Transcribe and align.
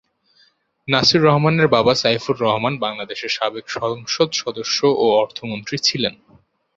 নাসির 0.87 1.21
রহমানের 1.23 1.67
বাবা 1.67 1.93
সাইফুর 1.95 2.35
রহমান, 2.39 2.73
বাংলাদেশের 2.77 3.31
সাবেক 3.31 3.65
সংসদ 3.69 4.29
সদস্য 4.33 4.79
ও 4.95 5.05
অর্থমন্ত্রী 5.21 5.77
ছিলেন। 5.77 6.13